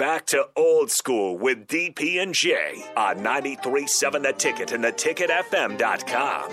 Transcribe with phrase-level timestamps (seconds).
[0.00, 6.50] Back to old school with DP and J on 93.7 The Ticket and theticketfm.com.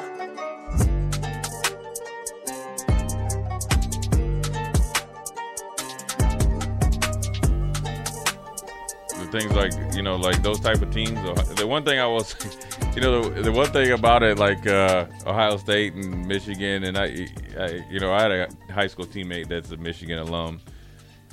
[9.17, 11.17] the things like you know like those type of teams
[11.56, 12.36] the one thing i was
[12.95, 16.98] you know the, the one thing about it like uh, ohio state and michigan and
[16.98, 17.28] I,
[17.59, 20.61] I you know i had a high school teammate that's a michigan alum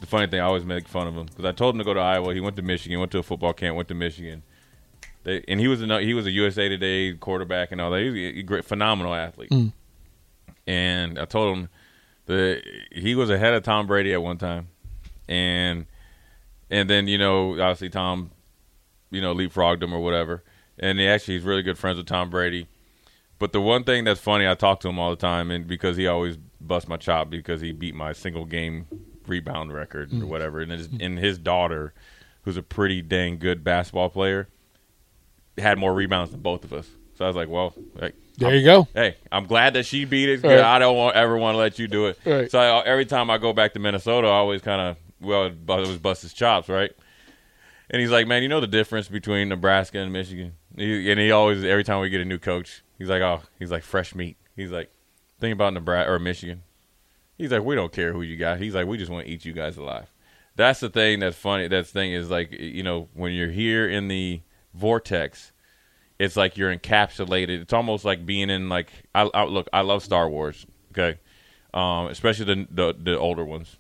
[0.04, 1.94] the funny thing i always make fun of him because i told him to go
[1.94, 2.34] to iowa.
[2.34, 4.42] He went to michigan went to a football camp went to michigan.
[5.24, 8.02] They, and he was a he was a usa today quarterback and all that.
[8.02, 9.50] He was a great phenomenal athlete.
[9.50, 9.72] Mm.
[10.66, 11.68] And i told him
[12.26, 14.68] that he was ahead of tom brady at one time.
[15.28, 15.86] And
[16.70, 18.30] and then you know obviously Tom,
[19.10, 20.42] you know leapfrogged him or whatever,
[20.78, 22.66] and he actually he's really good friends with Tom Brady.
[23.38, 25.96] But the one thing that's funny, I talk to him all the time, and because
[25.96, 28.86] he always busts my chop because he beat my single game
[29.26, 30.28] rebound record or mm.
[30.28, 31.04] whatever, and his mm.
[31.04, 31.92] and his daughter,
[32.42, 34.48] who's a pretty dang good basketball player,
[35.58, 36.88] had more rebounds than both of us.
[37.16, 38.88] So I was like, well, like, There you go.
[38.92, 40.42] hey, I'm glad that she beat it.
[40.42, 40.58] Right.
[40.58, 42.18] I don't want, ever want to let you do it.
[42.24, 42.50] Right.
[42.50, 45.66] So I, every time I go back to Minnesota, I always kind of well, it
[45.66, 46.92] was bust his chops, right?
[47.90, 50.54] And he's like, man, you know the difference between Nebraska and Michigan.
[50.76, 53.70] He, and he always, every time we get a new coach, he's like, oh, he's
[53.70, 54.36] like fresh meat.
[54.56, 54.90] He's like,
[55.40, 56.62] think about Nebraska or Michigan.
[57.36, 58.58] He's like, we don't care who you got.
[58.58, 60.10] He's like, we just want to eat you guys alive.
[60.56, 61.66] That's the thing that's funny.
[61.68, 64.40] That's the thing is like, you know, when you're here in the
[64.72, 65.52] vortex,
[66.18, 67.60] it's like you're encapsulated.
[67.60, 69.68] It's almost like being in like I, I look.
[69.72, 70.64] I love Star Wars.
[70.92, 71.18] Okay,
[71.72, 73.76] um, especially the, the the older ones.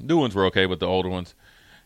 [0.00, 1.34] New ones were okay, but the older ones,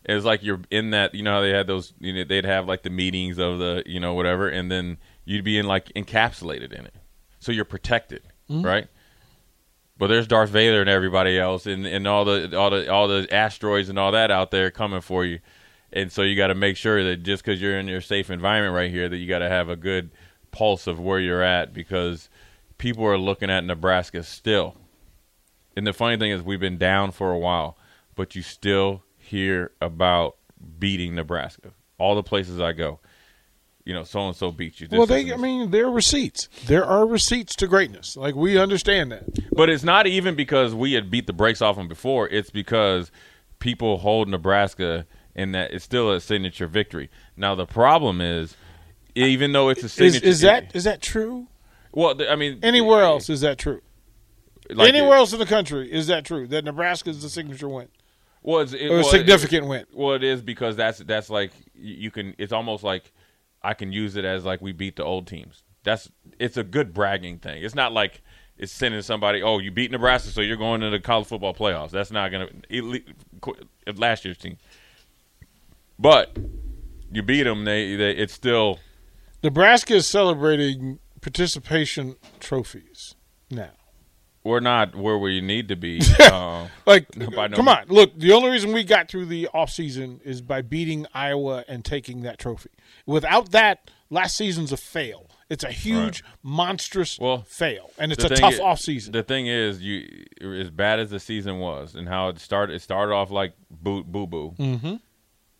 [0.05, 1.15] it's like you're in that.
[1.15, 1.95] You know how they had those.
[1.99, 5.45] You know, they'd have like the meetings of the you know whatever, and then you'd
[5.45, 6.95] be in like encapsulated in it,
[7.41, 8.23] so you're protected,
[8.63, 8.89] right?
[10.05, 13.27] But there's Darth Vader and everybody else, and, and all the all the all the
[13.33, 15.39] asteroids and all that out there coming for you,
[15.95, 18.75] and so you got to make sure that just because you're in your safe environment
[18.75, 20.11] right here, that you got to have a good
[20.51, 22.29] pulse of where you're at because
[22.77, 24.77] people are looking at Nebraska still.
[25.75, 27.79] And the funny thing is, we've been down for a while,
[28.15, 30.37] but you still hear about
[30.79, 31.73] beating Nebraska.
[31.97, 33.01] All the places I go,
[33.85, 34.89] you know, so and so beat you.
[34.89, 36.49] This Well, they, I mean, there are receipts.
[36.67, 38.17] There are receipts to greatness.
[38.17, 39.25] Like we understand that.
[39.53, 42.29] But it's not even because we had beat the brakes off them before.
[42.29, 43.11] It's because
[43.59, 47.11] people hold Nebraska in that it's still a signature victory.
[47.37, 48.57] Now the problem is,
[49.15, 51.49] even though it's a Is, signature, is that is that true?
[51.93, 52.15] well?
[52.29, 53.83] I mean, Anywhere else is that true?
[54.71, 56.47] like Anywhere it- else in the country is that true?
[56.47, 57.89] That Nebraska is the signature win
[58.45, 59.87] well, it's, it, or a well, significant win?
[59.93, 62.35] Well, it is because that's that's like you can.
[62.39, 63.11] It's almost like
[63.65, 65.65] I can use it as like we beat the old teams.
[65.83, 67.63] That's it's a good bragging thing.
[67.63, 68.23] It's not like
[68.57, 69.43] it's sending somebody.
[69.43, 71.91] Oh, you beat Nebraska, so you're going to the college football playoffs.
[71.91, 73.55] That's not going to
[73.97, 74.59] last year's team.
[75.99, 76.37] But
[77.11, 77.65] you beat them.
[77.65, 78.79] They, they it's still
[79.43, 83.15] Nebraska is celebrating participation trophies
[83.51, 83.73] now.
[84.45, 86.01] We're not where we need to be.
[86.21, 88.17] uh, Like, no come on, look.
[88.17, 92.39] The only reason we got through the offseason is by beating Iowa and taking that
[92.39, 92.71] trophy.
[93.07, 95.31] Without that, last season's a fail.
[95.51, 99.13] It's a huge, monstrous Well, fail, and it's a tough is- offseason.
[99.13, 102.75] The thing is, you as bad as the season was, and how it started.
[102.77, 104.55] It started off like boo boo boo.
[104.59, 104.95] Mm-hmm.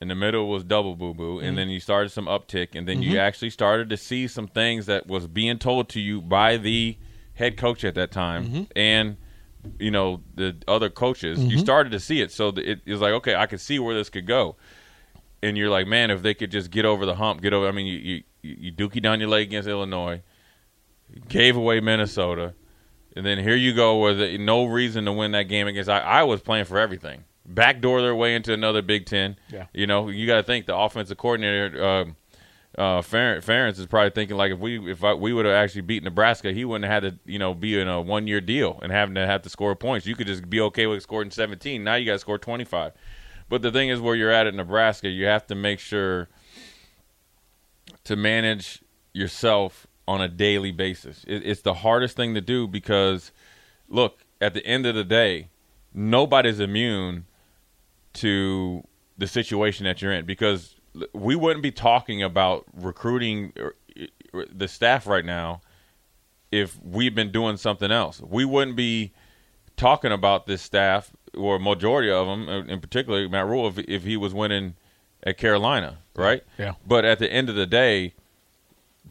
[0.01, 3.01] In the middle was double boo boo, and then you started some uptick, and then
[3.01, 6.97] you actually started to see some things that was being told to you by the
[7.35, 8.63] head coach at that time, mm-hmm.
[8.75, 9.17] and
[9.79, 11.39] you know the other coaches.
[11.39, 11.59] You mm-hmm.
[11.59, 14.09] started to see it, so that it was like, okay, I could see where this
[14.09, 14.57] could go.
[15.43, 17.69] And you're like, man, if they could just get over the hump, get over.
[17.69, 20.23] I mean, you you, you dookie down your leg against Illinois,
[21.29, 22.55] gave away Minnesota,
[23.15, 25.91] and then here you go with no reason to win that game against.
[25.91, 27.25] I, I was playing for everything.
[27.47, 29.37] backdoor their way into another Big Ten.
[29.51, 29.67] Yeah.
[29.73, 31.85] You know, you got to think the offensive coordinator.
[31.85, 32.17] Um,
[32.77, 35.83] Uh, uh, Ferentz is probably thinking like if we if I, we would have actually
[35.83, 38.79] beat Nebraska, he wouldn't have had to you know be in a one year deal
[38.83, 40.07] and having to have to score points.
[40.07, 41.85] You could just be okay with scoring 17.
[41.85, 42.93] Now you got to score 25.
[43.49, 46.29] But the thing is, where you're at at Nebraska, you have to make sure
[48.05, 48.83] to manage
[49.13, 51.25] yourself on a daily basis.
[51.27, 53.33] It, it's the hardest thing to do because,
[53.89, 55.49] look, at the end of the day,
[55.93, 57.27] nobody's immune
[58.15, 58.85] to
[59.17, 60.77] the situation that you're in because
[61.13, 63.75] we wouldn't be talking about recruiting er,
[64.53, 65.61] the staff right now
[66.51, 68.21] if we've been doing something else.
[68.21, 69.13] We wouldn't be
[69.77, 74.17] talking about this staff or majority of them, in particular Matt Rhule, if, if he
[74.17, 74.75] was winning
[75.25, 76.45] at Carolina, right?
[76.59, 76.75] Yeah.
[76.87, 78.15] But at the end of the day,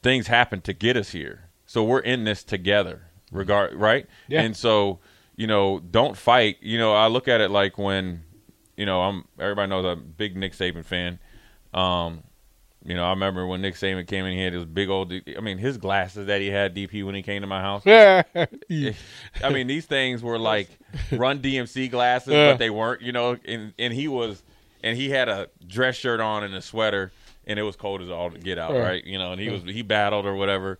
[0.02, 4.08] things happen to get us here, so we're in this together, regard right?
[4.30, 4.42] Yeah.
[4.42, 5.00] And so
[5.36, 6.58] you know, don't fight.
[6.62, 8.24] You know, I look at it like when,
[8.78, 11.20] you know, I'm everybody knows I'm a big Nick Saban fan.
[11.74, 12.24] Um,
[12.86, 15.14] you know, I remember when Nick Saban came in, he had his big old.
[15.14, 17.84] I mean, his glasses that he had DP when he came to my house.
[17.86, 18.24] Yeah.
[18.36, 20.68] I mean, these things were like
[21.12, 22.52] Run DMC glasses, Yeah.
[22.52, 23.02] but they weren't.
[23.02, 24.44] You know, and and he was,
[24.84, 27.14] and he had a dress shirt on and a sweater,
[27.48, 28.80] and it was cold as all to get out, Yeah.
[28.82, 29.04] right?
[29.06, 30.78] You know, and he was he battled or whatever.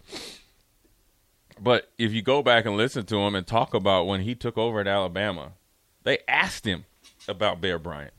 [1.60, 4.58] But if you go back and listen to him and talk about when he took
[4.58, 5.54] over at Alabama,
[6.04, 6.86] they asked him
[7.28, 8.14] about Bear Bryant.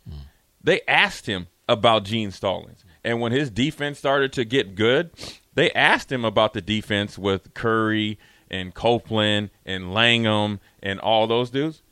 [0.63, 2.85] They asked him about Gene Stallings.
[3.03, 5.11] And when his defense started to get good,
[5.55, 8.19] they asked him about the defense with Curry
[8.51, 11.83] and Copeland and Langham and all those dudes.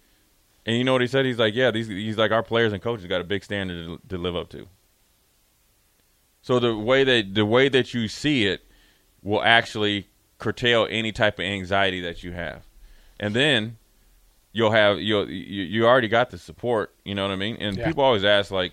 [0.65, 1.25] And you know what he said?
[1.27, 4.09] He's like, yeah, these he's like our players and coaches got a big standard to,
[4.09, 4.69] to live up to.
[6.43, 8.65] So the way that the way that you see it
[9.23, 10.09] will actually
[10.39, 12.65] curtail any type of anxiety that you have,
[13.21, 13.77] and then
[14.53, 16.95] you'll have you'll you, you already got the support.
[17.05, 17.57] You know what I mean?
[17.61, 17.87] And Yeah.
[17.87, 18.73] people always ask like,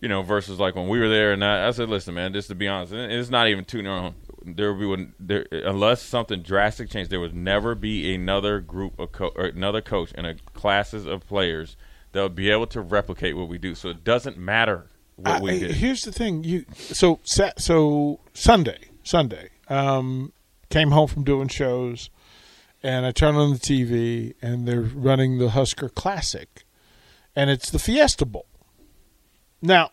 [0.00, 2.48] You know, versus like when we were there, and I, I said, listen, man, just
[2.48, 4.14] to be honest, it's not even too known.
[4.44, 9.12] There would be there, unless something drastic changed, there would never be another group of
[9.12, 11.76] co- or another coach and a classes of players
[12.12, 13.74] that would be able to replicate what we do.
[13.74, 15.72] So it doesn't matter what I- we did.
[15.72, 20.32] Here's the thing: you so so Sunday, Sunday, um,
[20.70, 22.10] came home from doing shows,
[22.82, 26.64] and I turn on the TV, and they're running the Husker Classic,
[27.34, 28.46] and it's the Fiesta Bowl.
[29.62, 29.90] Now,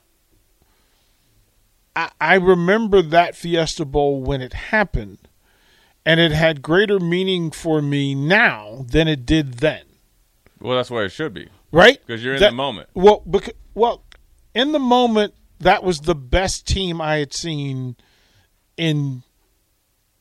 [1.95, 5.19] I, I remember that Fiesta Bowl when it happened,
[6.05, 9.83] and it had greater meaning for me now than it did then.
[10.59, 11.49] well, that's where it should be.
[11.71, 11.99] right?
[12.05, 12.89] Because you're in That- the moment.
[12.93, 14.03] Well, because, well,
[14.53, 17.95] in the moment, that was the best team I had seen
[18.77, 19.23] in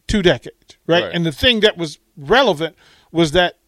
[0.07, 1.05] two decades, right?
[1.05, 1.15] Right.
[1.15, 2.77] And the thing that was relevant
[3.11, 3.59] was that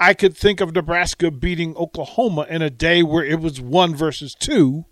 [0.00, 4.34] I could think of Nebraska beating Oklahoma in a day where it was one versus
[4.34, 4.84] two,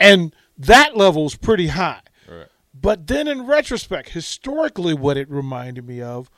[0.00, 2.00] and that level's pretty high.
[2.28, 2.48] Right.
[2.74, 6.30] But then in retrospect, historically, what it reminded me of,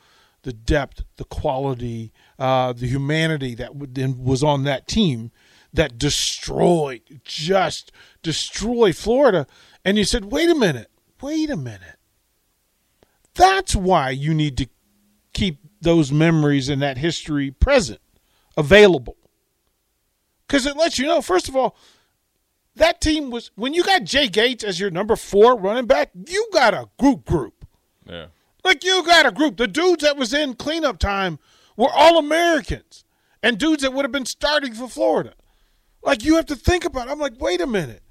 [0.43, 5.31] the depth, the quality, uh, the humanity that then was on that team
[5.73, 7.91] that destroyed, just
[8.21, 9.47] destroyed Florida.
[9.83, 10.91] And you said, wait a minute,
[11.21, 11.97] wait a minute.
[13.33, 14.67] That's why you need to
[15.33, 17.99] keep those memories and that history present,
[18.55, 19.17] available.
[20.47, 21.75] Because it lets you know, first of all,
[22.75, 26.49] that team was when you got Jay Gates as your number four running back, you
[26.51, 27.65] got a group group.
[28.05, 28.27] Yeah.
[28.63, 29.57] Like you got a group.
[29.57, 31.39] The dudes that was in cleanup time
[31.77, 33.03] were all Americans
[33.41, 35.33] and dudes that would have been starting for Florida.
[36.01, 37.07] Like you have to think about.
[37.07, 37.11] It.
[37.11, 38.01] I'm like, wait a minute.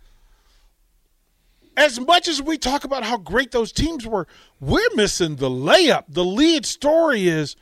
[1.74, 4.26] As much as we talk about how great those teams were,
[4.60, 6.04] we're missing the layup.
[6.08, 7.56] The lead story is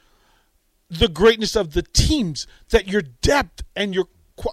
[0.90, 4.06] the greatness of the teams that your depth and your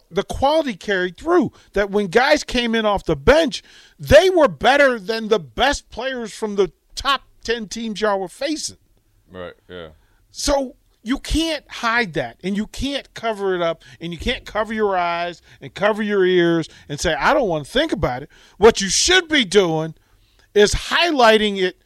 [0.10, 1.52] the quality carried through.
[1.74, 3.64] That when guys came in off the bench,
[4.00, 8.78] they were better than the best players from the top ten teams y'all were facing.
[9.32, 9.54] Right.
[9.68, 9.90] Yeah.
[10.32, 14.74] So you can't hide that and you can't cover it up and you can't cover
[14.74, 18.30] your eyes and cover your ears and say, I don't want to think about it.
[18.58, 19.96] What you should be doing
[20.54, 21.82] is highlighting it.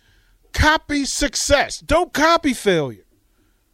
[0.54, 1.80] Copy success.
[1.80, 3.06] Don't copy failure.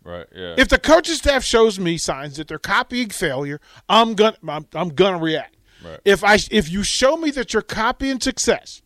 [0.07, 0.25] Right.
[0.33, 0.55] Yeah.
[0.57, 3.59] If the coaching staff shows me signs that they're copying failure,
[3.89, 5.57] I'm gonna I'm, I'm gonna react.
[5.83, 5.99] Right.
[6.05, 8.81] If I if you show me that you're copying success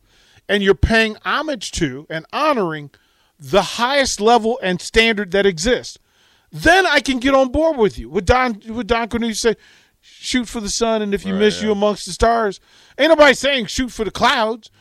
[0.50, 2.90] and you're paying homage to and honoring
[3.38, 6.00] the highest level and standard that exists,
[6.52, 8.10] then I can get on board with you.
[8.10, 9.56] With Don with Don Cornelius say,
[10.02, 11.68] shoot for the sun, and if you Right, miss, yeah.
[11.68, 12.60] you amongst the stars.
[12.98, 14.72] Ain't nobody saying shoot for the clouds.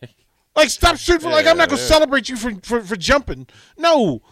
[0.56, 1.92] like stop shooting for like I'm not gonna Yeah, yeah.
[1.94, 3.48] celebrate you for, for for jumping.
[3.76, 4.22] No,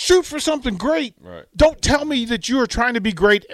[0.00, 1.14] shoot for something great.
[1.20, 1.44] Right.
[1.54, 3.44] Don't tell me that you are trying to be great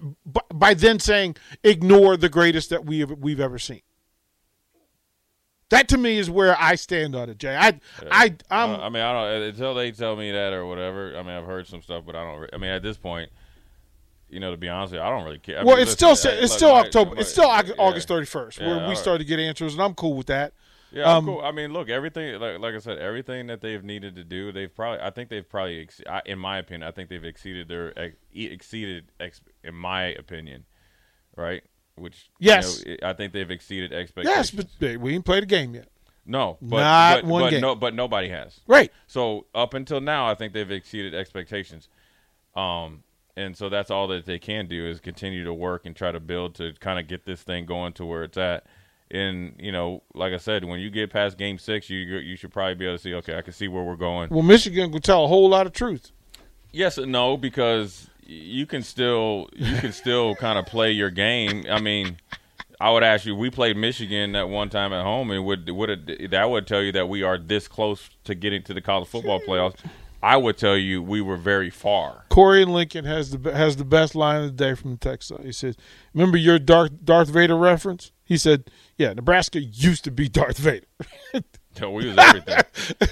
[0.55, 3.83] by then saying ignore the greatest that we have, we've ever seen.
[5.71, 7.57] That to me is where I stand on it, Jay.
[7.57, 11.17] I I I'm Uh, I mean, I don't until they tell me that or whatever.
[11.17, 12.49] I mean, I've heard some stuff, but I don't.
[12.53, 13.31] I mean, at this point,
[14.29, 15.59] you know, to be honest with you, I don't really care.
[15.59, 17.15] I well, mean, it's listen, still I- it's look, still October.
[17.17, 17.51] my- It's still
[17.81, 18.97] August 31st Yeah, where all we right.
[18.99, 20.53] start to get answers, and I'm cool with that.
[20.93, 21.41] Yeah, Um, cool.
[21.43, 24.73] I mean, look, everything like like I said, everything that they've needed to do, they've
[24.75, 25.01] probably.
[25.01, 28.17] I think they've probably, ex- I, in my opinion, I think they've exceeded their ex-
[28.33, 30.65] exceeded, ex, in my opinion,
[31.37, 31.63] right?
[31.97, 32.85] Which you Yes.
[32.85, 34.53] know, I think they've exceeded expectations.
[34.55, 35.89] Yes, but we ain't played a game yet.
[36.25, 37.61] No, but, Not but, one but game.
[37.61, 38.61] No, but nobody has.
[38.67, 38.93] Right.
[39.07, 41.89] So up until now, I think they've exceeded expectations.
[42.55, 43.03] Um,
[43.37, 46.19] and so that's all that they can do is continue to work and try to
[46.21, 48.67] build to kind of get this thing going to where it's at.
[49.11, 52.53] And you know, like I said, when you get past Game Six, you you should
[52.53, 53.15] probably be able to see.
[53.15, 54.31] Okay, I can see where we're going.
[54.31, 56.11] Well, Michigan will tell a whole lot of truth.
[56.73, 61.65] Yes and no because you can still you can still kind of play your game.
[61.71, 62.19] I mean,
[62.81, 63.35] I would ask you.
[63.35, 66.83] We played Michigan that one time at home, and would would it, that would tell
[66.83, 69.77] you that we are this close to getting to the college football playoffs.
[70.23, 72.25] I would tell you we were very far.
[72.31, 75.33] Corey and Lincoln has the has the best line of the day from the text.
[75.43, 75.77] He says,
[76.13, 80.87] "Remember your Darth Darth Vader reference?" He said, "Yeah, Nebraska used to be Darth Vader.
[81.79, 82.57] So we was everything.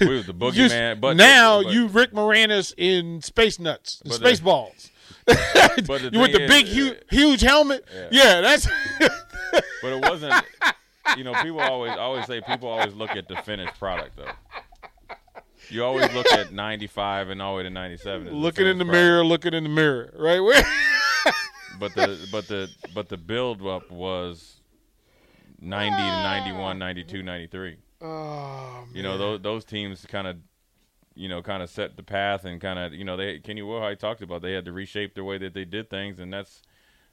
[0.01, 0.99] we was the boogeyman.
[0.99, 4.89] But now but- you Rick Moranis in Space Nuts, But the- Space Balls.
[5.27, 7.85] But the you with the big, is, huge, huge helmet.
[7.93, 8.07] Yeah.
[8.11, 8.67] Yeah, that's
[9.83, 10.33] But it wasn't.
[11.15, 15.15] You know, people always always say people always look at the finished product though.
[15.69, 18.27] You always look at 95 and all the way to 97.
[18.27, 20.11] as the looking in the finished mirror, looking in the mirror.
[20.17, 20.39] Right
[21.79, 24.54] but the but the but the build up was
[25.59, 26.23] 90 to ah.
[26.45, 30.37] 91 92 93 oh, you know those those teams kind of
[31.15, 33.99] you know kind of set the path and kind of you know they Kenny Wilhite
[33.99, 36.61] talked about they had to reshape the way that they did things and that's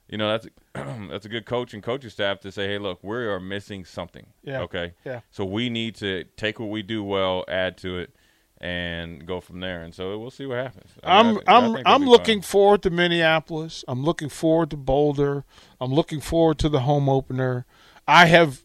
[0.09, 0.47] you know that's
[1.09, 4.25] that's a good coach and coaching staff to say hey look we are missing something
[4.43, 4.59] Yeah.
[4.61, 5.21] okay Yeah.
[5.31, 8.13] so we need to take what we do well add to it
[8.59, 11.57] and go from there and so we'll see what happens I I'm mean, I- I
[11.57, 12.49] I'm I'm looking fine.
[12.49, 13.83] forward to Minneapolis.
[13.87, 15.43] I'm looking forward to Boulder.
[15.81, 17.65] I'm looking forward to the home opener.
[18.07, 18.61] I have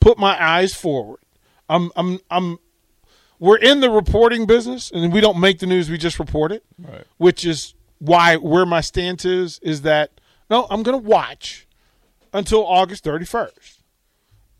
[0.00, 1.20] put my eyes forward.
[1.68, 2.58] I'm I'm I'm
[3.38, 6.64] we're in the reporting business and we don't make the news, we just report it.
[6.78, 7.04] Right.
[7.16, 10.10] Which is why where my stance is is that
[10.50, 11.68] no, I'm going to watch
[12.32, 13.78] until August 31st.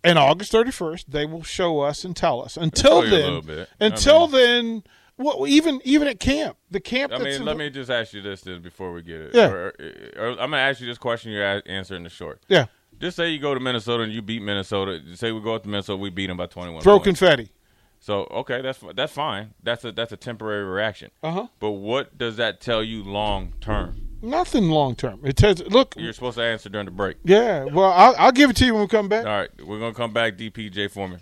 [0.02, 2.56] And August 31st, they will show us and tell us.
[2.56, 4.82] Until then, until mean- then,
[5.18, 7.12] well, even even at camp, the camp.
[7.12, 9.34] I mean, let the- me just ask you this then before we get it.
[9.34, 9.48] Yeah.
[9.50, 9.74] Or,
[10.16, 11.32] or I'm gonna ask you this question.
[11.32, 12.40] You a- answer in the short.
[12.48, 12.66] Yeah,
[12.98, 15.00] Just say you go to Minnesota and you beat Minnesota.
[15.14, 16.82] Say we go up to Minnesota, we beat them by 21.
[16.82, 17.04] throw points.
[17.20, 17.50] confetti.
[17.98, 19.52] So okay, that's that's fine.
[19.62, 21.10] That's a that's a temporary reaction.
[21.22, 21.46] Uh huh.
[21.58, 24.06] But what does that tell you long term?
[24.22, 25.20] Nothing long term.
[25.24, 27.16] It says, look, You're supposed to answer during the break.
[27.24, 27.64] yeah.
[27.64, 29.24] Well, I'll, I'll give it to you when we come back.
[29.24, 30.36] All right, we're gonna come back.
[30.36, 31.20] DPJ Foreman.